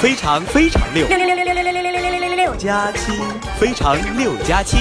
[0.00, 3.12] 非常非常六六六六六六六六六六六六六六加七，
[3.58, 4.76] 非常六加七。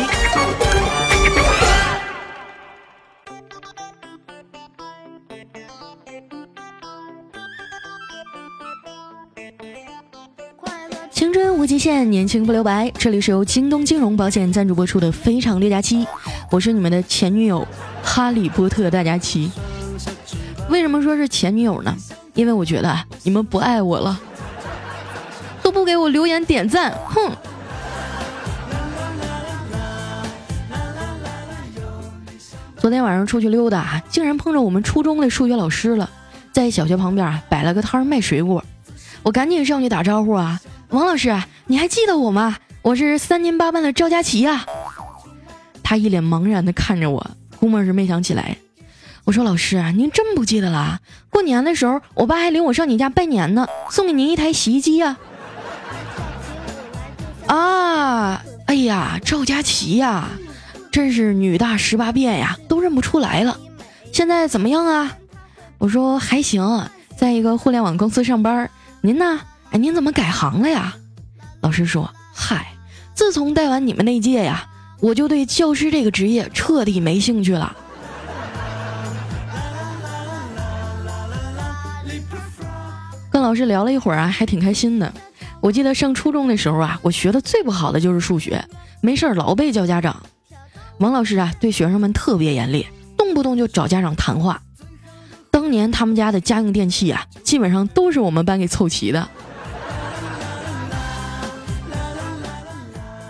[11.10, 12.92] 青春无极限，年轻不留白。
[12.92, 16.06] 这里是由京东金融保险赞助播出的《非常六加七》，
[16.52, 17.68] 我是你们的前女友
[18.04, 19.52] 哈利波特大家七。
[20.70, 21.96] 为什么说是前女友呢？
[22.36, 24.22] 因为我觉得你们不爱我了，
[25.68, 27.30] 都不给我留言点赞，哼！
[32.78, 36.10] 昨天晚上出去溜达，竟然碰着我们初中的数学老师了，
[36.54, 38.64] 在小学旁边摆了个摊卖水果，
[39.24, 40.58] 我赶紧上去打招呼啊，
[40.92, 42.56] 王老师，你还记得我吗？
[42.82, 44.66] 我是三年八班的赵佳琪呀。
[45.84, 48.56] 他一脸茫然的看着我，估摸是没想起来。
[49.26, 51.00] 我说老师，您真不记得了？
[51.30, 55.10] 过年的时候，我爸还领我上你家拜年呢，送给您一台洗衣机呀。
[55.10, 55.27] 啊，
[57.48, 60.28] 啊哎呀，赵佳琪呀，
[60.92, 63.58] 真是女大十八变呀，都认不出来了。
[64.12, 65.18] 现在怎么样啊？
[65.78, 68.70] 我说还行，在一个互联网公司上班。
[69.02, 69.40] 您呢？
[69.72, 70.96] 哎，您怎么改行了呀？
[71.62, 72.74] 老师说，嗨，
[73.14, 74.68] 自从带完你们那届呀，
[75.00, 77.76] 我就对教师这个职业彻底没兴趣了。
[83.32, 85.14] 跟老师聊了一会儿啊，还挺开心的。
[85.62, 88.64] 我记得上初中的时候啊，我学的最不好的就是数学，
[89.02, 90.24] 没事儿老被叫家长。
[91.00, 94.62] 王老师啊，对学生们特别严厉，动不动就找家长谈话。
[95.52, 99.28] 当年他们家的家用电器啊，基本上都是我们班给凑齐的。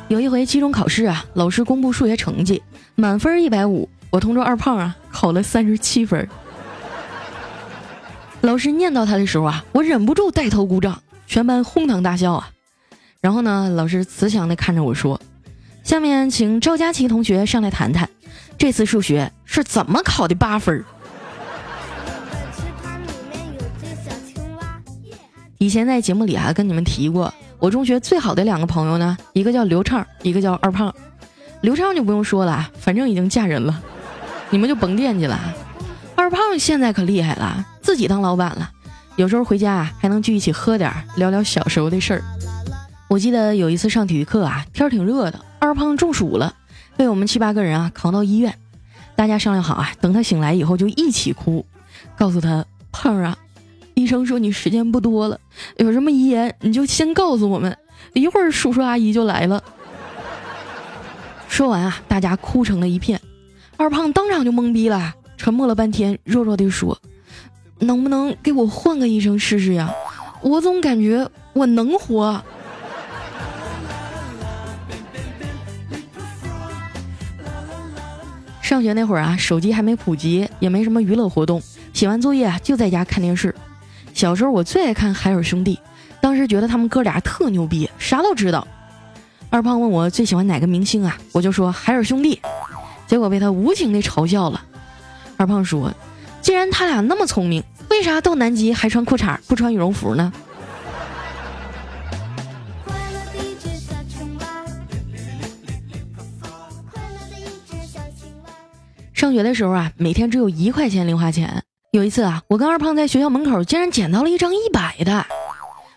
[0.10, 2.62] 有一回期中考试啊，老师公布数学成绩，
[2.96, 6.28] 满分一百五，我同桌二胖啊考了三十七分。
[8.42, 12.50] 老师念叨他的时候啊，我忍不住带头鼓掌，全班哄堂大笑啊。
[13.22, 15.20] 然后呢，老师慈祥地看着我说
[15.84, 18.10] ：“下面请赵佳琪同学上来谈谈，
[18.58, 20.84] 这次数学是怎么考的八分。”
[25.60, 30.94] 以前在节目里啊，跟你们提过，我中学最好的两个朋友呢，一个叫刘畅，一个叫二胖。
[31.62, 33.82] 刘畅就不用说了，反正已经嫁人了，
[34.52, 35.40] 你们就甭惦记了。
[36.16, 38.70] 二胖现在可厉害了，自己当老板了，
[39.18, 42.24] 有时候回家啊还能聚一起喝点，聊聊小时候的事儿。
[43.10, 46.54] 我记得有一次上体育课啊，天挺热的，二胖中暑了，
[46.96, 48.54] 被我们七八个人啊扛到医院。
[49.16, 51.66] 大家商量好啊，等他醒来以后就一起哭，
[52.16, 53.36] 告诉他胖啊，
[53.96, 55.40] 医生说你时间不多了，
[55.78, 57.76] 有什么遗言你就先告诉我们，
[58.14, 59.64] 一会儿叔叔阿姨就来了。
[61.48, 63.20] 说完啊，大家哭成了一片，
[63.78, 65.16] 二胖当场就懵逼了。
[65.38, 67.00] 沉默了半天，弱弱地说
[67.80, 69.94] ：“能不能给我换个医生试试呀？
[70.42, 72.42] 我总感觉我能活。”
[78.62, 81.62] 上学那会儿啊，手机还没普及，也没什么娱乐活动，
[81.94, 83.56] 写完作业就在家看电视。
[84.14, 85.80] 小时候我最爱看海尔兄弟，
[86.20, 88.68] 当时觉得他们哥俩特牛逼，啥都知道。
[89.50, 92.42] 二胖问我最喜欢哪个明星啊，我就说海尔兄弟，
[93.08, 94.62] 结果被他无情的嘲笑了。
[95.38, 95.94] 二胖说
[96.48, 100.32] ：“既然他俩那么聪明，为啥到南极还穿裤衩不穿羽绒服呢？”
[109.12, 111.62] 上学的时候啊，每天只有一块钱零花钱。
[111.92, 115.26] 有一次啊，我跟二胖在学校门口竟然捡到了一张一百的，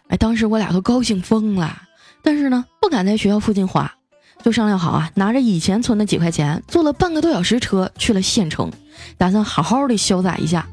[0.08, 1.82] 哎，当时我俩都高兴疯了。
[2.24, 3.94] 但是呢，不敢在学校附近花。
[4.42, 8.70] 就商量好啊，拿着以前存的几块钱，坐了半个多小时车去了县城，
[9.18, 10.66] 打算好好的潇洒一下。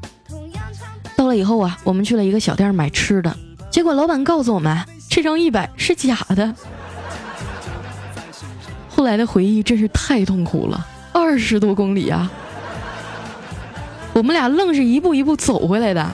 [1.16, 3.36] 到了以后啊，我们去了一个小店买吃的，
[3.70, 4.78] 结果老板告诉我们
[5.10, 6.54] 这张一百是假的。
[8.88, 12.30] 后来的回忆真是太痛苦了，二十多公里啊，
[14.12, 16.08] 我们俩愣是一步一步走回来的。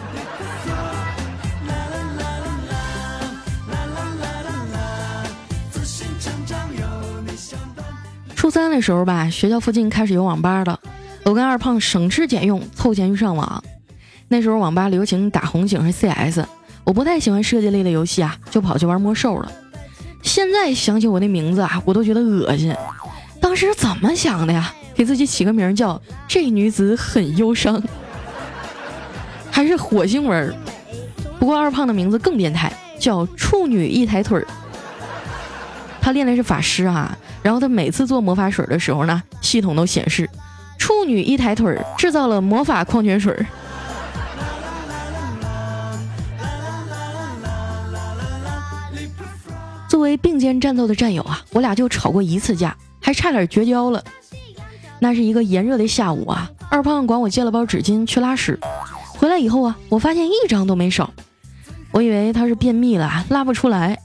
[8.44, 10.78] 初三的时候吧，学校附近开始有网吧了。
[11.22, 13.64] 我跟二胖省吃俭用凑钱去上网。
[14.28, 16.44] 那时候网吧流行打红警和 CS，
[16.84, 19.50] 我不太喜欢射击类的游戏啊，就跑去玩魔兽了。
[20.20, 22.76] 现在想起我那名字啊，我都觉得恶心。
[23.40, 24.74] 当时怎么想的呀？
[24.94, 25.98] 给自己起个名叫
[26.28, 27.82] “这女子很忧伤”，
[29.50, 30.54] 还是火星文。
[31.38, 32.70] 不过二胖的名字更变态，
[33.00, 34.46] 叫“处女一抬腿儿”。
[36.02, 37.16] 他练的是法师啊。
[37.44, 40.28] 然后他每次做魔法水的时候呢，系统都显示，
[40.78, 43.46] 处女一抬腿制造了魔法矿泉水。
[49.90, 54.02] 作为并肩战斗的战友啊，我俩就吵过一次架，还差点绝交了。
[54.98, 58.58] 那是一个炎热的下午啊，二胖管我借了包纸巾去拉屎，
[59.18, 61.12] 回来以后啊，我发现一张都没少。
[61.92, 63.98] 我以为他是便秘了，拉不出来，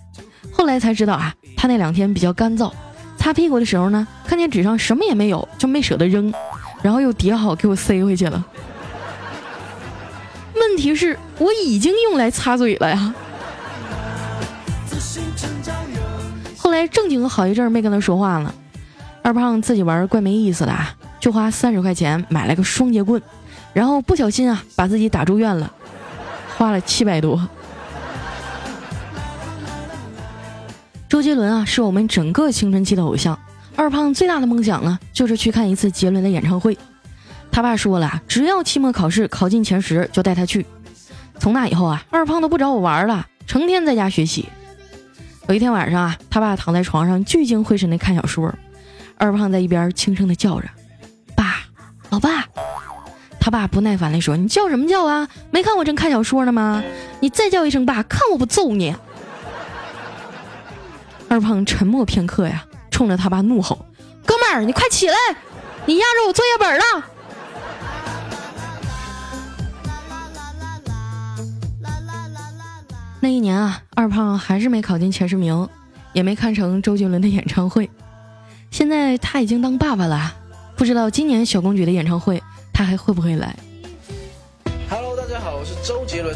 [0.51, 2.71] 后来才知道啊，他那两天比较干燥，
[3.19, 6.33] 擦屁股的时候呢，看见纸上什么也没有，就没舍得扔，
[6.81, 8.43] 然后又叠好给我塞回去了。
[10.55, 13.13] 问题是，我已经用来擦嘴了呀。
[16.57, 18.55] 后来正经好一阵没跟他说话了，
[19.21, 20.73] 二胖自己玩怪没意思的，
[21.19, 23.21] 就花三十块钱买了个双节棍，
[23.73, 25.71] 然后不小心啊把自己打住院了，
[26.57, 27.47] 花了七百多。
[31.19, 33.37] 周杰伦啊是我们整个青春期的偶像，
[33.75, 36.77] 二胖最大的梦想呢就是去看一次杰伦的演唱会。
[37.51, 40.65] 他爸说了，只要期末考试考进前十就带他去。
[41.37, 44.47] 从那以后啊，二胖都不找我玩了，成天在家学习。
[45.49, 48.55] 有一天晚上啊，他爸躺在床上聚精会神的看小说，
[49.17, 50.69] 二胖在一边轻声的叫着
[51.35, 51.57] ：“爸，
[52.11, 52.45] 老爸。”
[53.41, 55.27] 他爸不耐烦的说：“你叫什么叫啊？
[55.51, 56.81] 没看我正看小说呢吗？
[57.19, 58.95] 你再叫一声爸，看我不揍你！”
[61.29, 63.85] 二胖沉默片刻呀，冲着他爸怒吼
[64.25, 65.15] ：“哥们儿，你快起来！
[65.85, 66.83] 你压着我作业本了！”
[73.21, 75.69] 那一年啊，二胖还是没考进前十名，
[76.13, 77.87] 也没看成周杰伦的演唱会。
[78.71, 80.33] 现在他已经当爸爸了，
[80.75, 82.41] 不知道今年小公举的演唱会
[82.73, 83.55] 他还会不会来
[84.89, 86.35] ？Hello，大家好，我是周杰伦。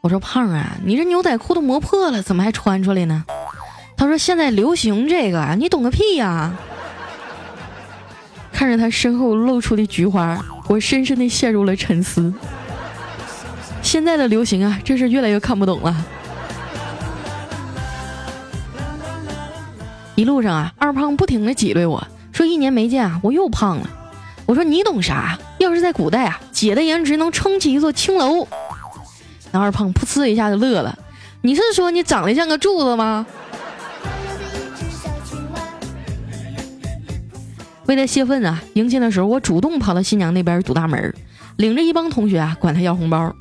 [0.00, 3.24] 我说胖啊，你这牛仔裤都磨破了，怎么还穿出来呢？
[3.96, 6.54] 他说现在流行这个，你懂个屁呀！
[8.52, 12.32] 看着他身后露出的菊花，我深深的陷入了沉思。
[13.82, 16.04] 现在的流行啊，真是越来越看不懂了。
[20.14, 23.90] 一路上啊，二胖不停的挤兑我说：“一年没见啊，我又胖了。”
[24.46, 25.36] 我说：“你懂啥？
[25.58, 28.46] 要是在古代啊，姐的颜值能撑起一座青楼。”
[29.50, 30.98] 那二胖噗呲一下就乐了
[31.42, 33.26] ：“你是说你长得像个柱子吗？”
[37.86, 41.14] 为了泄愤啊，迎亲的时候我主动跑到新娘那边堵大门，
[41.56, 43.34] 领着一帮同学啊管他要红包。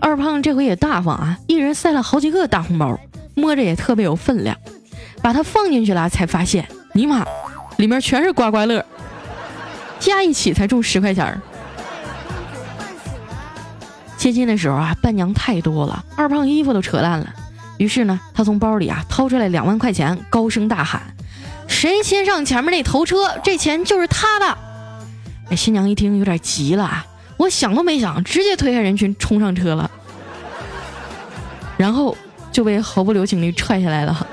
[0.00, 2.98] 二胖这回也大方啊，一人塞了好几个大红包，
[3.34, 4.56] 摸着也特别有分量。
[5.22, 7.26] 把它放进去了，才发现，尼玛，
[7.78, 8.84] 里面全是刮刮乐，
[9.98, 11.40] 加一起才中十块钱儿。
[14.16, 17.32] 接亲的时候啊，伴娘太多了，二胖衣服都扯烂了。
[17.78, 21.02] 于是呢，他从包里啊掏出来两万块钱，高声大喊
[21.68, 24.58] ：“谁先上前面那头车，这钱就是他的。”
[25.50, 27.04] 哎，新娘一听有点急了，
[27.36, 29.90] 我想都没想，直接推开人群冲上车了，
[31.76, 32.16] 然后
[32.50, 34.26] 就被毫不留情地踹下来了。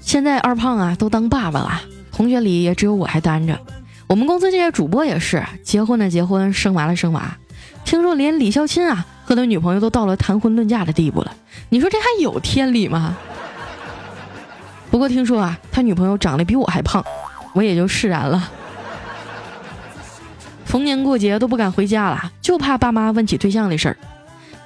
[0.00, 3.58] 现在二胖啊都当爸爸了，同学里也只有我还单着。
[4.06, 7.36] 我们公司这些主播也是结婚的结婚，生娃的生娃。
[7.84, 11.34] 听说连李孝钦啊和他女朋友都到了谈婚论嫁的地步了，
[11.68, 13.16] 你说这还有天理吗？
[14.90, 17.04] 不过听说啊，他女朋友长得比我还胖，
[17.52, 18.50] 我也就释然了。
[20.64, 23.96] 逢年过节都不敢回家了，就怕爸妈问起对象的事儿。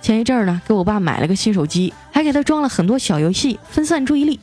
[0.03, 4.39] 前一阵儿呢，给我爸买了个新手机，还给他装了很多小游戏，分散注意力。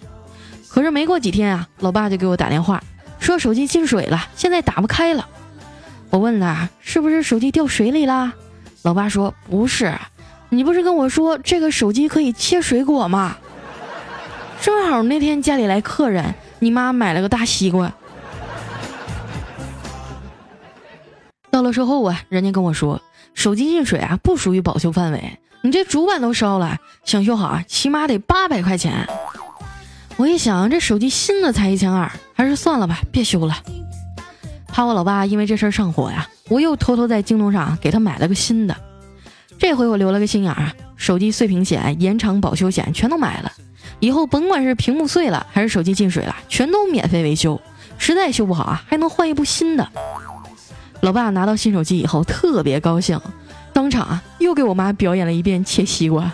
[0.69, 2.81] 可是没过几天啊，老爸就给我打电话，
[3.27, 5.27] 说手机进水了，现在打不开了。
[6.09, 8.31] 我问他是不是手机掉水里啦？
[8.83, 9.93] 老爸说不是，
[10.47, 13.35] 你不是跟我说这个手机可以切水果吗？
[14.61, 17.91] 正好那天家里来客人，你妈买了个大西瓜。
[21.51, 23.01] 到了售后啊，人家跟我说
[23.33, 29.05] 手机进水啊不属于保修范围，你这主板都烧了，想修好啊起码得八百块钱。
[30.15, 33.55] 我一想，这手机新的才一千二，还是算了吧，别修了。
[34.67, 38.77] 怕我老爸因为这事儿上火呀，我又偷偷在京东上给他买了个新的。
[39.57, 43.51] 这回我留了个心眼儿，手机碎屏险、延长保修险全都买了。
[43.99, 47.59] 以后甭管是屏幕碎了，还是手机进水了，全都免费维修。
[47.97, 49.89] 实在修不好啊，还能换一部新的。
[51.01, 53.19] 老爸拿到新手机以后特别高兴，
[53.73, 56.31] 当场啊又给我妈表演了一遍切西瓜。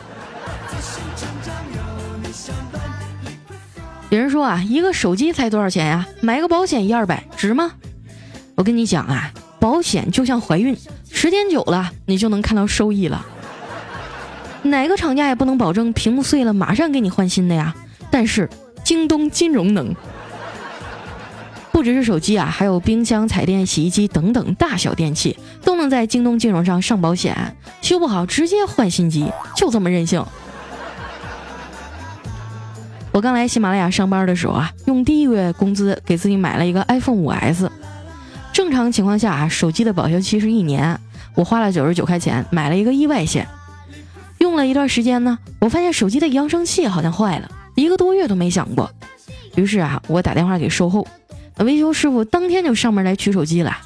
[4.14, 6.08] 有人说啊，一个手机才多少钱呀？
[6.22, 7.72] 买个保险一二百值吗？
[8.54, 10.78] 我跟你讲啊，保险就像怀孕，
[11.10, 13.26] 时间久了你就能看到收益了。
[14.62, 17.74] 哪个厂家也不能保证屏幕碎了马上给你换新的呀，
[18.12, 18.48] 但是
[18.84, 19.96] 京东金融能。
[21.72, 27.36] 不只是手机啊，还有冰箱、彩电、洗衣机等等大小电器都能在京东金融上上保险，
[27.82, 29.26] 修不好直接换新机，
[29.58, 30.24] 就这么任性。
[33.14, 37.70] 我刚来喜马拉雅上班的时候啊，用第一个月工资给自己买了一个 iPhone 5S。
[38.52, 41.00] 正常情况下啊，手机的保修期是一年，
[41.36, 43.48] 我花了九十九块钱买了一个意外险。
[44.40, 48.90] 用了一段时间呢，我发现手机的扬声器好像坏了，一个多月都没响过。
[49.54, 51.08] 于是啊，我打电话给售后，
[51.60, 53.78] 维修师傅当天就上门来取手机了，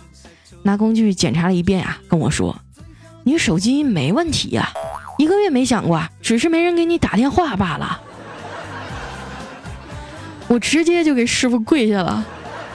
[0.63, 2.57] 拿工具检查了一遍啊，跟我说
[3.25, 4.69] ：“你手机没问题呀，
[5.17, 8.03] 一个月没响过，只是没人给你打电话罢了。”
[10.47, 12.25] 我直接就给师傅跪下了，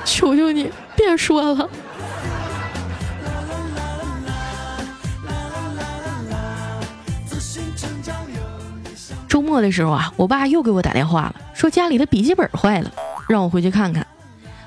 [0.05, 1.69] 求求你别说了。
[9.27, 12.93] 周末的时候啊，我爸又给我打电话了，说家里的笔记本坏了，
[13.27, 14.07] 让我回去看看。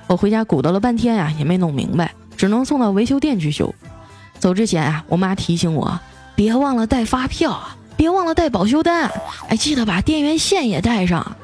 [0.07, 3.73] 我回家鼓捣了半天呀，也没弄明白，只能送到维修店去修。
[4.39, 5.99] 走之前啊，我妈提醒我
[6.35, 9.11] 别忘了带发票啊，别忘了带保修单，
[9.49, 11.35] 哎，记得把电源线也带上。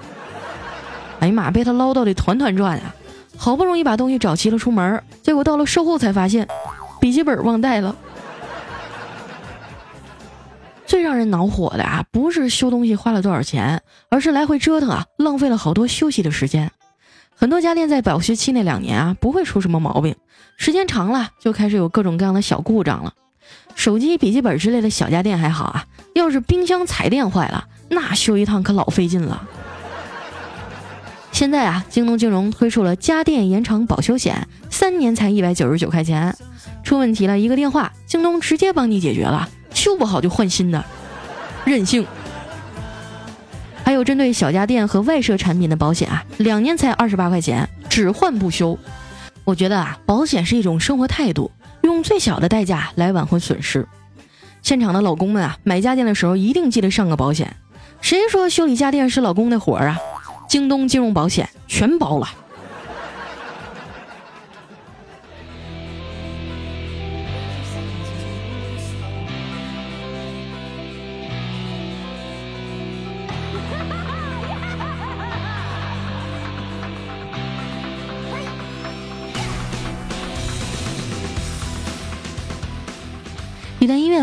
[1.22, 1.52] 哎呀妈！
[1.52, 2.94] 被他唠叨的团团转啊！
[3.38, 6.48] 好不容易把东西找齐了出门，结果到了售后才发现
[7.00, 7.96] 笔记本忘带了。
[10.86, 16.72] 最让人恼火的啊，不是修东西花了多少钱，而是来回折腾啊，浪费了好多休息的时间。
[17.36, 20.16] 很多家电在保修期那两年啊，不会出什么毛病，
[20.58, 23.14] 时间长了就开始有各种各样的小故障了。
[23.76, 29.48] 手机、笔记本之类的小家电还好啊，要是冰箱、彩电坏了，那修一趟可老费劲了。
[31.32, 36.36] 现在啊，京东金融推出了家电延长保修险，三年才一百九十九块钱，
[36.84, 40.84] 出问题了一个电话，京东直接帮你解决了，修不好就换新的，
[41.66, 42.06] 任性。
[43.84, 48.78] 还有针对小家电和外设产品的保险啊，两年才二十八块钱，只换不修。
[49.44, 51.50] 我觉得啊，保险是一种生活态度，
[51.82, 53.88] 用最小的代价来挽回损失。
[54.62, 57.56] 现场的老公们啊，买家电的时候一定记得上个保险。
[58.00, 59.98] 谁说修理家电是老公的活儿啊？
[60.52, 62.41] 京东金融保险全包了。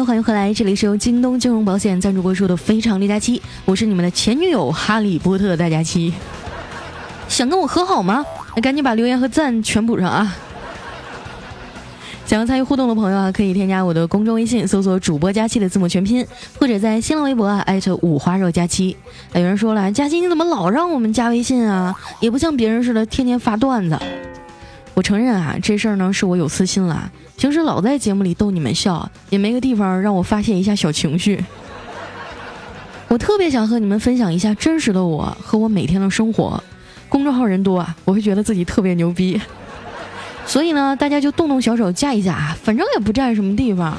[0.04, 6.14] 欢迎回来，这里是由京东金融保险赞助播出的《非常六加七》，我是你们的前女友哈利波特大家七。
[7.28, 8.24] 想跟我和好吗？
[8.54, 10.36] 那赶紧把留言和赞全补上啊！
[12.24, 16.24] 想要参与互动的朋友啊，可以添加我的公众微信，搜索“主播佳期”的字母全拼，
[16.58, 18.96] 或者在新浪微博啊艾特五花肉佳期。
[19.34, 21.94] 有人说了，佳期你怎么老让我们加微信啊？
[22.20, 23.98] 也不像别人似的天天发段子。
[24.98, 27.08] 我承认啊，这事儿呢是我有私心了。
[27.36, 31.40] 平时老在节目里逗你们笑，也没个地方让我发泄一下小情绪。
[33.06, 36.60] 我特别想和你们分享一下真实的我和我每天的生活。
[37.08, 39.40] 公众号人多啊，我会觉得自己特别牛逼。
[40.44, 43.96] 所以呢，大家就动动小手加一下，反正也不占什么地方。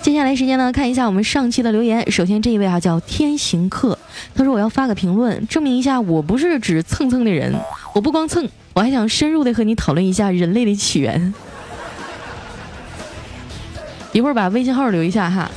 [0.00, 2.10] 接下来时间呢，看一下我们上期的留言。
[2.10, 3.96] 首先这一位啊叫天行客，
[4.34, 7.54] 他说我要发个评论，证明一下我不是只蹭蹭的人，
[7.94, 8.44] 我不光蹭。
[8.74, 11.34] 我还想深入的和你讨论一下人类的起源，
[14.12, 15.50] 一会儿把微信号留一下哈。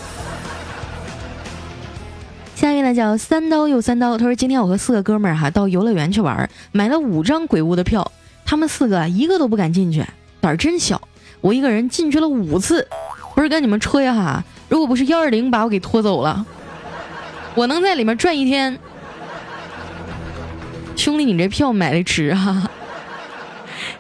[2.56, 8.12] 下一位呢叫三刀又三刀，他说今天我和四个哥们儿哈到游乐园去玩，买了五张鬼屋的票，
[8.44, 10.06] 他们四个一个都不敢进去，
[10.42, 11.02] 胆儿真小。
[11.42, 12.88] 我一个人进去了五次，
[13.34, 16.46] 不是跟你们吹哈，如果不是幺二零把我给拖走了，
[17.54, 18.78] 我能在里面转一天。
[20.96, 22.70] 兄弟，你这票买的值哈。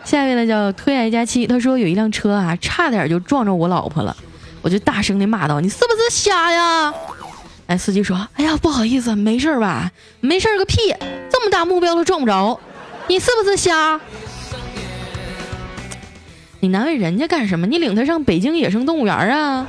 [0.06, 4.16] 下一位呢叫推爱佳期，他说有一辆车啊，差点就撞着我老婆了，
[4.62, 6.94] 我就大声的骂道：“你是不是瞎呀？”
[7.66, 9.92] 哎，司机说：“哎呀，不好意思，没事吧？
[10.22, 10.78] 没事个屁，
[11.32, 12.60] 这么大目标都撞不着，
[13.08, 14.00] 你是不是瞎？
[16.60, 17.66] 你难为人家干什么？
[17.66, 19.68] 你领他上北京野生动物园啊？”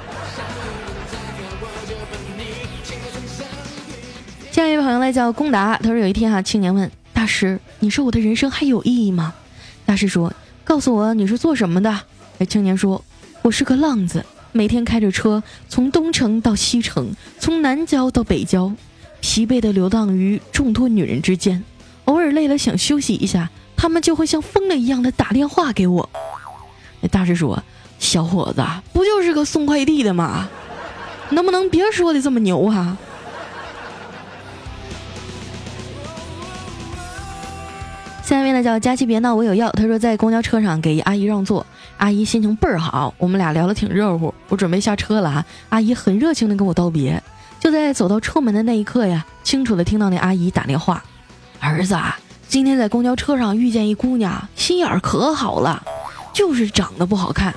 [4.53, 9.33] 下一位朋友呢叫龚达，他说有一天哈，青年问大师：“你说我的人生还有意义吗？”
[9.87, 10.33] 大师说
[10.65, 11.91] ：“告诉我你是做什么的？”
[12.39, 13.03] 哎，青年说
[13.41, 18.73] ：“我是个浪子，每天开着车从东城到西城，从南郊到北郊，
[19.21, 21.63] 疲惫的流荡于众多女人之间。
[22.07, 26.11] 偶尔累了想休息一下，他们就会像疯了一样的打电话给我。
[27.01, 27.63] 那大师说
[27.99, 28.63] ：“小伙子，
[28.93, 30.49] 不就是个送快递的吗？
[31.31, 32.99] 能不能别说的这么牛啊？”
[38.37, 39.71] 下面呢叫佳琪别闹，我有药。
[39.71, 41.67] 他说在公交车上给阿姨让座，
[41.97, 44.33] 阿姨心情倍儿好，我们俩聊得挺热乎。
[44.49, 47.23] 我准备下车了哈，阿姨很热情的跟我道别。
[47.59, 51.03] 就在走到车门的那一刻呀，清楚的听到那阿姨打电话
[51.59, 55.83] ：“儿子，啊，今天在公交车上遇见一姑娘，心眼儿可好了，
[56.35, 57.55] 就是长得不好看，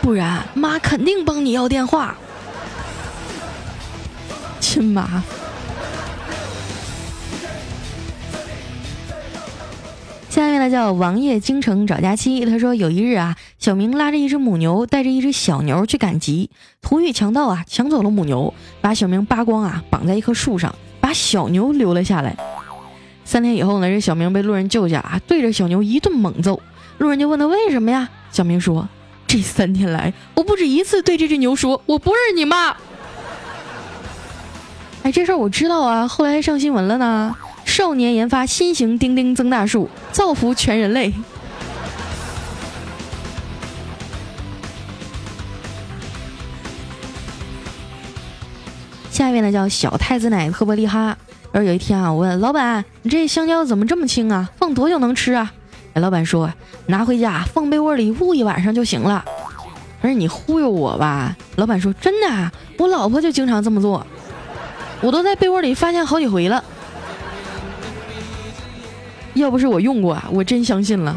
[0.00, 2.16] 不然妈肯定帮你要电话。”
[4.58, 5.22] 亲妈。
[10.32, 12.46] 下面呢叫王爷京城找佳期。
[12.46, 16.48] 他说有一日啊，小明拉着一只母牛，带着一只小牛去赶集，
[16.80, 22.34] 途遇强盗啊，抢走了母牛，把小明扒光啊，绑在一棵树上，把小牛留了下来。
[23.26, 26.58] 三天以后呢，这小明被路人救下啊，对着小牛一顿猛揍。
[26.96, 28.08] 路人就问他为什么呀？
[28.30, 28.88] 小明说：
[29.26, 32.74] 这三天来，我不止一次对这只牛说，我不是你妈。
[35.02, 37.36] 哎，这事儿我知道啊，后来还上新闻了呢。
[37.72, 41.10] 少年研发新型钉钉增大术，造福全人类。
[49.10, 51.16] 下一位呢叫小太子奶特别厉害。
[51.50, 54.50] 然后有一天啊，我问老板：“你这香蕉怎么这么轻啊？
[54.58, 55.50] 放多久能吃啊？”，
[55.96, 56.52] 老板说
[56.88, 59.24] ：“拿回家放被窝里捂一晚上就行了。”
[60.02, 64.06] 我说：“你忽悠我吧？”老板说：“真的，我老婆就经常这么做，
[65.00, 66.62] 我都在被窝里发现好几回了。”
[69.34, 71.16] 要不是我用过啊，我真相信了。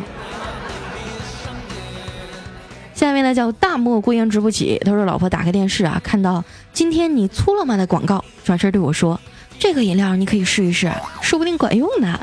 [2.93, 9.19] 下面呢叫大漠孤烟直不起，他说老婆打开电视啊，看到今天你粗了吗的广告，转身对我说
[9.59, 10.89] ：“这个饮料你可以试一试，
[11.21, 12.17] 说不定管用呢。”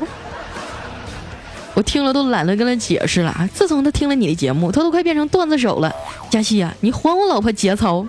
[1.74, 3.48] 我听了都懒得跟他解释了。
[3.52, 5.90] 自从他听了你的节目，他都快变成段子手了。
[6.30, 8.06] 佳琪啊，你还我老婆节操！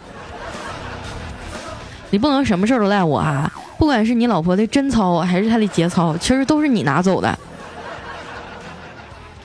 [2.09, 3.51] 你不能什么事儿都赖我啊！
[3.77, 7.37] 不管是你老婆的贞操还是她的节操，其实都是你拿走的。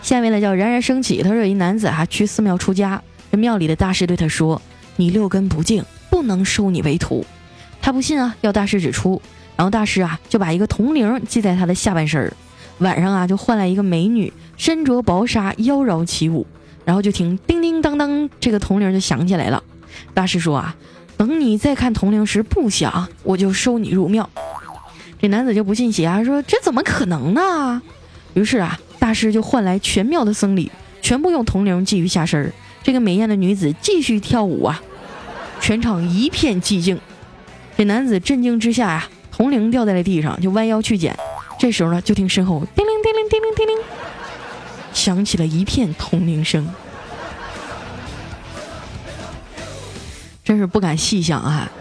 [0.01, 4.61] 下面呢叫冉冉升起，他说有一男子哈去寺庙出家，这庙里的大师对他说
[4.97, 7.27] ：“你六根不净，不能收你为徒。”
[7.83, 9.21] 他不信啊，要大师指出。
[9.57, 12.33] 然后大师啊就把一个铜铃系在他的下半身儿，
[12.79, 16.47] 晚上啊就换来一个美女，身着薄纱，妖娆起舞。
[16.85, 19.63] 然后就听叮叮当当，这个铜铃就响起来了。
[20.15, 20.75] 大师说啊，
[21.17, 24.31] 等你再看铜铃时不响，我就收你入庙。
[25.21, 27.83] 这男子就不信邪啊，说这怎么可能呢？
[28.35, 28.79] 于是啊。
[29.09, 32.53] 大师就唤来全庙的僧侣，全部用铜铃系于下身。
[32.83, 34.83] 这个美艳的女子继续跳舞啊，
[35.63, 37.01] 全场一片寂静。
[37.75, 41.17] 这男子震惊之下呀，铜铃掉在了地上，就弯腰去捡。
[41.59, 43.77] 这时候呢，就听身后叮铃叮铃叮铃叮铃，
[44.93, 46.69] 响起了一片铜铃声。
[50.45, 51.73] 真是不敢细想啊。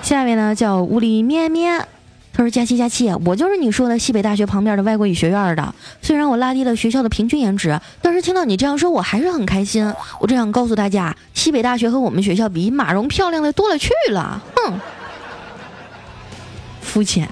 [0.00, 1.86] 下面呢，叫屋里咩咩。
[2.36, 5.74] 他说：“佳期，佳期，我就是你说的西北大学旁边的外国语学院的。
[6.02, 9.90] 虽然我拉低了学校的平均颜值，但是听到你这样说，我还是很开心。
[10.20, 14.42] 我只想告诉大家，西北大学和我们学校比，马蓉漂亮的多了去了。
[14.54, 14.78] 哼，
[16.82, 17.26] 肤浅，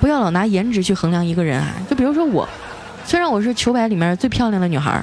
[0.00, 1.76] 不要老拿颜值去衡量一个人啊。
[1.88, 2.46] 就比如说我，
[3.06, 5.02] 虽然我是球百里面最漂亮的女孩，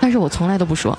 [0.00, 0.98] 但是我从来都不说。”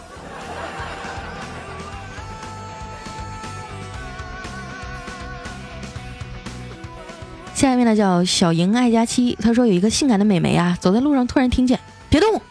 [7.88, 12.42] 呢叫小莹爱佳期，他说有一个性感的美眉啊，走在路上突然听见别动，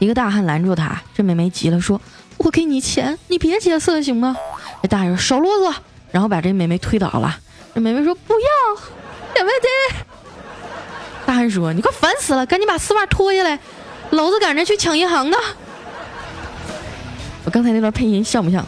[0.00, 2.00] 一个大汉拦住她，这美眉急了说
[2.38, 4.36] ：“我给你钱，你别劫色行吗？”
[4.82, 5.74] 这大汉说：“少啰嗦。”
[6.10, 7.38] 然后把这美眉推倒了。
[7.72, 8.82] 这美眉说：“不要，
[9.32, 9.52] 别别
[11.24, 13.58] 大汉说：“你快烦死了，赶紧把丝袜脱下来，
[14.10, 15.36] 老子赶着去抢银行呢。”
[17.44, 18.66] 我刚才那段配音像不像？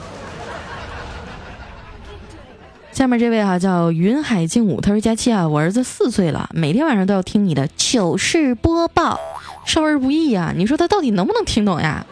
[2.92, 9.18] 下面这位哈叫云海静武，他说：“佳期啊，我儿子四岁了，每天晚上都要听你的糗事播报，
[9.64, 10.52] 少儿不宜啊。
[10.54, 12.04] 你说他到底能不能听懂呀？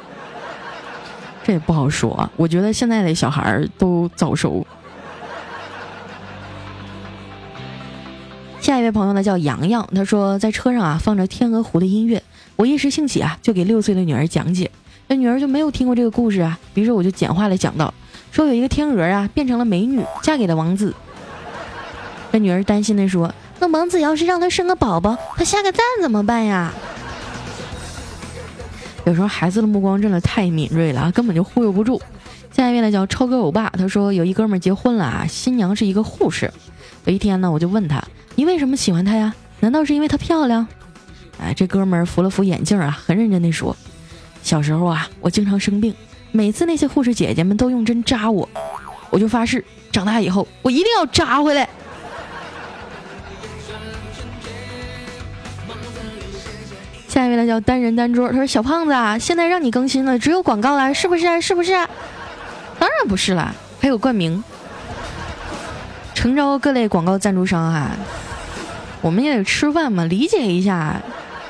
[1.44, 2.30] 这也不好说。
[2.36, 4.66] 我觉得现在的小孩儿都早熟。”
[8.62, 12.22] 下一位朋友呢叫洋洋，他说在车上啊放着天鹅湖的音乐，
[12.56, 14.70] 我一时兴起啊就给六岁的女儿讲解，
[15.08, 17.92] 那女儿就没有听过这个故事啊，于是我就简化了讲到。
[18.30, 20.94] 说有一个天鹅啊，变成了美女，嫁给了王子。
[22.32, 26.72] 这女儿担心的说：“那王子要是让他生个宝宝，他下个蛋怎么办呀？”
[29.04, 32.00] 有时候孩子的目光真的太敏锐了，根本就忽悠不住。
[32.52, 36.52] 下一位呢叫超哥欧巴，他说有一哥们结婚了啊，新娘是一个护士。
[37.06, 38.02] 有一天呢，我就问他，
[38.36, 39.34] 你为什么喜欢她呀？
[39.58, 40.66] 难道是因为她漂亮？
[41.40, 43.76] 哎，这哥们儿扶了扶眼镜啊，很认真地说，
[44.42, 45.94] 小时候啊，我经常生病，
[46.32, 48.48] 每次那些护士姐姐们都用针扎我，
[49.10, 51.68] 我就发誓，长大以后我一定要扎回来。
[57.08, 61.40] 下一位呢叫单人单桌，他说小胖子啊，现在让你更新了，只有广告了，是不是？
[61.40, 61.72] 是不是？
[62.78, 64.42] 当然不是了，还有冠名。
[66.14, 67.90] 诚招各类广告赞助商啊，
[69.00, 71.00] 我们也得吃饭嘛，理解一下，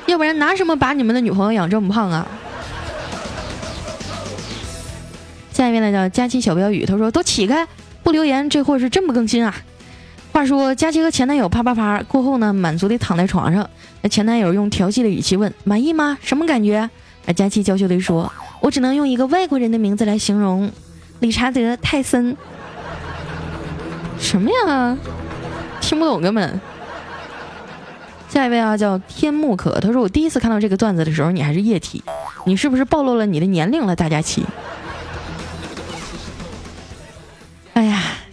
[0.07, 2.25] 要不然拿什么把你们的女朋友养这么胖啊？
[5.61, 7.67] 下一位呢叫佳期小标语，他说都起开，
[8.01, 9.53] 不留言，这货是真不更新啊。
[10.31, 13.69] 话说佳期和前男友啪啪啪过后呢，满足的躺在床上，
[14.01, 16.17] 那前男友用调戏的语气问满意吗？
[16.23, 16.89] 什么感觉？
[17.27, 20.71] 那佳期娇羞的说，我只能用一个外国人的名字来形容，
[21.19, 22.35] 理查德泰森。
[24.17, 24.97] 什么呀？
[25.79, 26.59] 听不懂根本。
[28.29, 32.03] 下一位啊，叫天目可，他说我第一次看到这个段子的时候，你还是液体，
[32.45, 33.95] 你是不是暴露了你的年龄了？
[33.95, 34.43] 大家齐。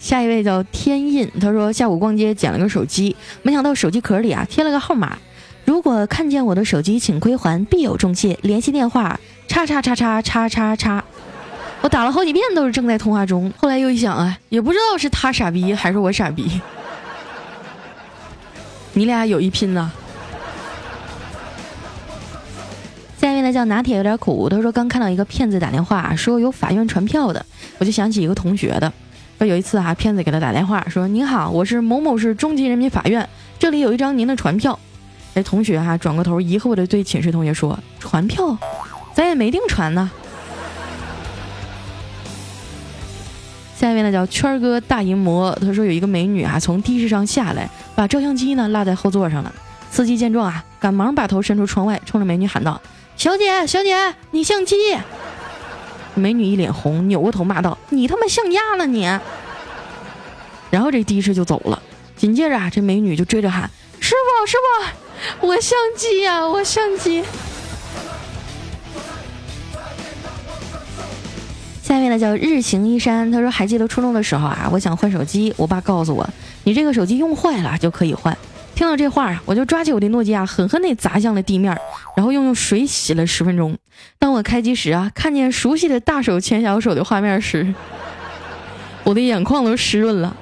[0.09, 5.19] 下一位叫天印，他说下午逛街捡了个手机，没想到手机壳里啊贴了个号码，
[5.67, 8.39] 如果看见我的手机，请归还，必有重谢。
[8.41, 11.05] 联系电话：叉叉叉叉叉叉叉。
[11.83, 16.59] 我打了好几遍都是正在通话中，后来又一想啊，也不知道是他傻逼还是我傻逼，
[18.95, 19.93] 你俩有一拼呐。
[23.21, 27.45] 下一位呢叫拿铁有点苦，他说刚看到一个骗子打电话说有法院传票的，
[27.77, 28.91] 我就想起一个同学的，
[29.47, 34.79] 有一次哈骗子给他打电话说您好，我是某某市中级人民法院，这里有一张您的传票。
[35.35, 38.57] 哎，同学哈转过头疑惑的对寝室同学说传票，
[39.15, 40.11] 咱也没订船呢。
[43.77, 49.55] 下一位呢叫圈哥大淫魔，他说有一个美女啊从的士上下来，把照相机呢落在后座上了。
[49.89, 52.81] 司机见状啊，赶忙把头伸出窗外，冲着美女喊道
[53.17, 54.75] ：“小姐，小姐，你相机！”
[56.19, 59.05] 美女一脸红，扭过头骂道：“你他妈像鸭了你！”
[60.71, 61.83] 然后这的士就走了。
[62.17, 64.57] 紧接着啊，这美女就追着喊：“师傅，师
[65.41, 67.23] 傅，我相机呀，我相机！”
[71.83, 76.29] 下面呢叫日行一山，他说还记得初中的时候啊，我想换手机，我爸告诉我，
[76.65, 78.37] 你这个手机用坏了就可以换。
[78.79, 81.77] 听到这话，我就抓起我的诺基亚，狠狠地砸向了地面，
[82.17, 83.77] 然后又用水洗了十分钟。
[84.21, 87.75] 当我开机时啊，看见熟悉的大手牵小手的画面时，
[89.03, 90.37] 我的眼眶都湿润了。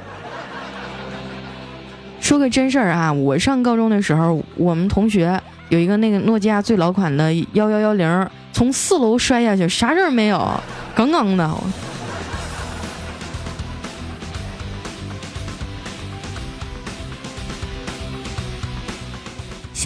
[2.21, 10.61] 说个真事儿啊，我上高中的时候，我们同学有一个那个诺基亚最老款的幺幺幺零，从四楼摔下去，啥事儿没有。
[10.95, 11.51] 杠杠的。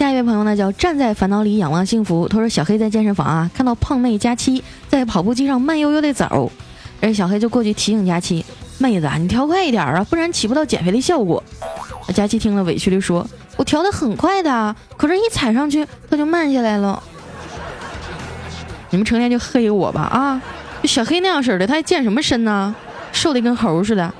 [0.01, 2.27] 下一位朋友呢，叫站在烦恼里仰望幸福。
[2.27, 6.51] 他说：“小黑在健身房啊，看到胖妹佳期在跑步机上慢悠悠的走，
[6.99, 8.43] 而小黑就过去提醒佳期：
[8.79, 11.43] 妹子啊，你调快一点啊，不然起不到减肥的效果。”
[12.15, 13.23] 佳期听了委屈的说
[13.57, 17.03] ：“我调的很快的，可是一踩上去，它就慢下来了。
[18.89, 20.41] 你们成天就黑我吧啊！”
[20.81, 22.75] 就小黑那样式的，他还健什么身呢？
[23.11, 24.11] 瘦的跟猴似的。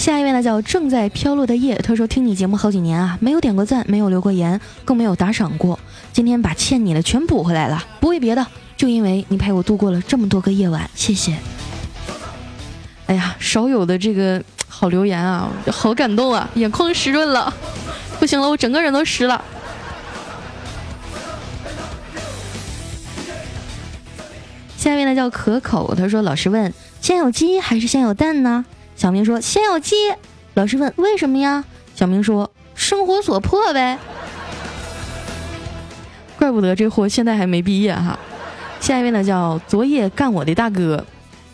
[0.00, 1.76] 下一位呢，叫正在飘落的叶。
[1.76, 5.78] 他说听你节目好几年啊，没有点过赞，没有留过言，更没有打赏过。
[6.10, 8.46] 今天把欠你的全补回来了，不为别的，
[8.78, 11.36] 就因为你陪我度过了这么多个夜晚，谢谢。
[13.08, 17.52] 哎呀，少有的这个好留言啊，好感动啊，眼眶湿润了。
[18.18, 19.44] 不行了，我整个人都湿了。
[24.78, 28.64] 下面呢叫可口，他说：“老师问，先有鸡还是先有蛋呢？”
[29.00, 29.96] 小明说：“先有鸡。”
[30.52, 31.64] 老师问：“为什么呀？”
[31.96, 33.98] 小明说：“生活所迫呗。”
[36.38, 38.18] 怪不得这货现在还没毕业哈。
[38.78, 41.02] 下一位呢叫昨夜干我的大哥，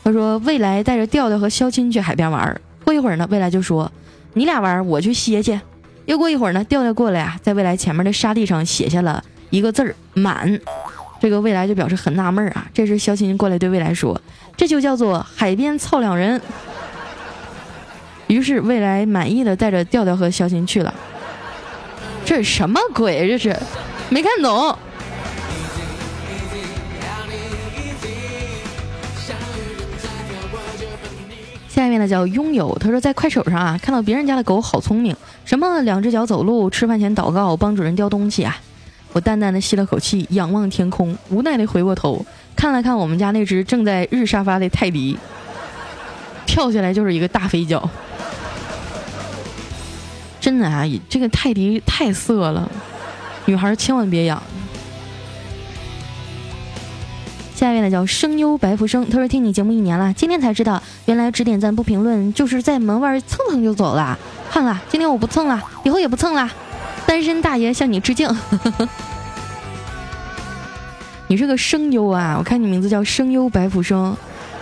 [0.03, 3.93] 他说：“未来带着调调和肖钦去海边玩。”过一会儿呢，未来就说
[4.35, 5.61] ：“你俩玩，我去歇去。”
[6.07, 10.61] 又过一会儿呢，调调过来啊，在未来前面的沙地上写下了一个字儿“满”。
[11.23, 14.21] 这个未来就表示很纳闷啊，这时肖钦过来对未来说
[14.59, 16.43] ：“这就叫做海边操两人。”
[18.27, 20.93] 于是未来满意的带着调调和肖钦去了。
[22.25, 23.29] 这是什么鬼？
[23.29, 23.57] 这是
[24.09, 24.77] 没看懂。
[31.69, 38.57] 下面呢叫拥有，他说在快手上啊看到别人家的狗好聪明，什么两只脚走路，吃饭前祷告，帮主人叼东西啊。
[39.13, 42.25] 我淡淡的吸了口气，仰望天空，无奈的回过头，
[42.57, 45.17] 看了看我们家那只正在日沙发的泰迪，
[46.47, 47.89] 跳下来就是一个大飞脚。
[50.47, 52.71] 真的啊，这个泰迪太色了，
[53.47, 54.41] 女孩千万别养。
[57.57, 64.17] 下一位呢叫声优白福生，他说听你节目一年了，今天才知道原来只点赞不评论就是在门外蹭蹭就走了。
[64.49, 66.49] 看了，今天我不蹭了，以后也不蹭了。
[67.07, 68.31] 单身大爷向你致敬。
[71.27, 72.37] 你是个声优啊？
[72.39, 74.17] 我看你名字叫声优白福生，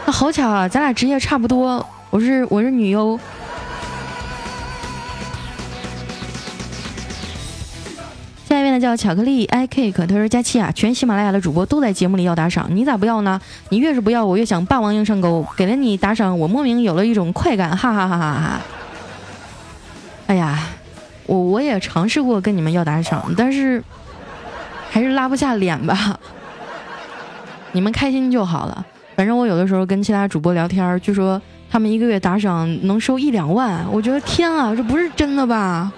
[0.07, 1.87] 那好巧啊，咱俩职业差不多。
[2.09, 3.21] 我是我是女优。
[8.65, 13.39] 一位呢叫巧克力 i cake，他说佳期啊，全喜马拉雅的主播都在节目里要打赏，你咋不要呢？
[13.69, 15.47] 你越是不要，我越想霸王硬上钩。
[15.55, 18.61] 给了你打赏，我莫名有了一种快感，哈哈哈哈哈！
[20.29, 20.59] 哎呀，
[21.27, 23.85] 我我也尝试过跟你们要打赏，但是
[24.89, 26.19] 还是拉不下脸吧。
[27.73, 28.87] 你们开心就好了。
[29.15, 31.39] 反正我有的时候跟其他主播聊天，据说
[31.71, 35.93] 他们一个月打赏能收一两万，我觉得天啊，这不是真的吧？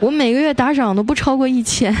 [0.00, 1.94] 我每个月打赏都不超过一千。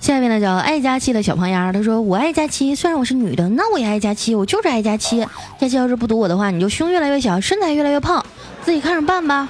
[0.00, 5.26] 下面呢叫爱佳期的小胖丫，他说：“我爱佳期，虽然我是女的，那我也爱佳期，我就是爱佳期。
[5.58, 8.24] 佳期要是不堵我的话，你就胸越来越小，身材越来越胖，
[8.62, 9.48] 自己看着办吧。”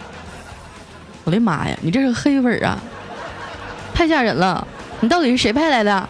[1.25, 2.79] 我的妈呀，你这是黑粉啊！
[3.95, 4.67] 太吓人了！
[5.01, 6.09] 你到底是谁派来的？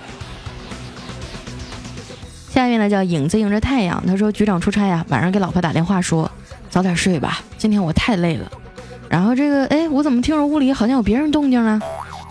[2.50, 6.30] 下面呢叫影子迎着太阳，他说：“局长出差呀，晚上给老婆打电话说。”
[6.72, 8.50] 早点睡吧，今天我太累了。
[9.10, 11.78] 然后这个，哎，我怎么听着屋里好像有别人动静呢？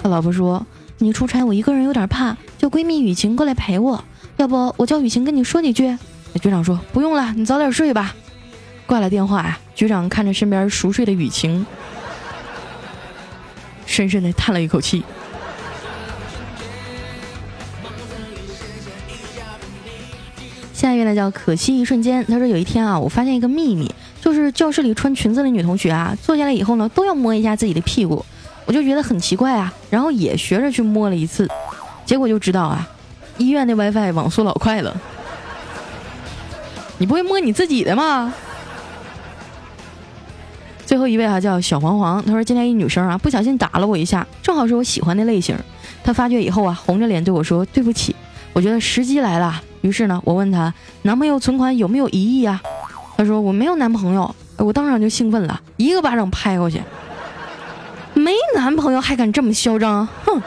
[0.01, 0.65] 他老婆说
[0.97, 4.03] ：“你出差，我一个人有点怕，叫闺蜜雨晴过来陪我。
[4.37, 5.95] 要不我叫雨晴跟你说几句？”
[6.41, 8.15] 局长说：“不用了，你早点睡吧。”
[8.87, 11.63] 挂了电话呀，局长看着身边熟睡的雨晴，
[13.85, 15.03] 深深的叹了一口气。
[20.73, 23.93] 下一位呢叫可惜一瞬间，他说有一天啊，我发现一个秘密。
[24.21, 28.23] 就是教室里穿裙子的女同学啊，坐下来以后呢，都要摸一下自己的屁股，
[28.65, 31.49] 我就觉得很奇怪啊，然后也学着去摸了一次，
[32.05, 32.87] 结果就知道啊，
[33.37, 34.95] 医院的 WiFi 网速老快了。
[36.99, 38.31] 你不会摸你自己的吗？
[40.85, 45.57] 最后一位啊，叫小黄黄，他说今天一女生啊，不小心打了我一下，正好是我喜欢的类型。
[46.03, 48.15] 他发觉以后啊，红着脸对我说对不起，
[48.53, 49.59] 我觉得时机来了。
[49.81, 52.61] 于是呢，我问他男朋友存款有没有一亿啊？
[53.21, 56.81] 他说我没有男朋友，我当场就兴奋了，一个巴掌拍过去。
[58.15, 60.07] 没男朋友还敢这么嚣张？
[60.25, 60.41] 哼！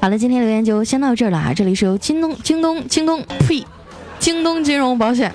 [0.00, 1.52] 好了，今天留言就先到这儿了啊！
[1.52, 3.66] 这里是由京东、京东、京东呸，
[4.20, 5.34] 京东金融保险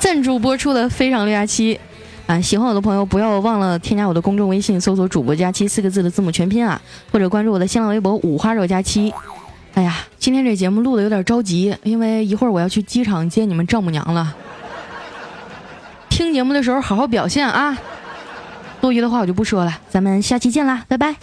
[0.00, 1.76] 赞助播出的《非常六加七》
[2.26, 2.40] 啊！
[2.40, 9.14] 喜欢我的朋友不要忘了添加我的公众微信，搜索“主播加七”四个字的字母全拼啊，或者关注我的新浪微博“五花肉加七”。
[9.74, 14.34] 哎呀，今天这节目录的有点着急，因为一会儿我要去机场接你们丈母娘了。
[16.10, 17.76] 听节目的时候好好表现啊！
[18.80, 21.16] 多余的话我就不说了，咱们下期见啦，拜拜。